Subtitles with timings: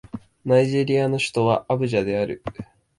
[0.45, 2.41] ナイジェリアの首都はアブジャである